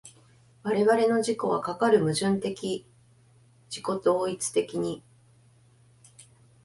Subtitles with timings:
[0.63, 2.87] 我々の自己はかかる矛盾的
[3.69, 5.03] 自己同一的に